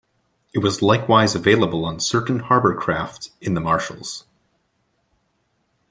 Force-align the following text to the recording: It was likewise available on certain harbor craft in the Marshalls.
It 0.51 0.63
was 0.63 0.81
likewise 0.81 1.35
available 1.35 1.85
on 1.85 1.99
certain 1.99 2.39
harbor 2.39 2.73
craft 2.73 3.29
in 3.39 3.53
the 3.53 3.61
Marshalls. 3.61 4.25